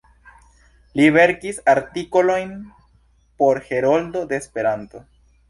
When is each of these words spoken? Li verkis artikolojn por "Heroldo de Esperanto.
Li 0.99 1.03
verkis 1.17 1.59
artikolojn 1.73 2.55
por 3.43 3.61
"Heroldo 3.69 4.27
de 4.35 4.43
Esperanto. 4.45 5.07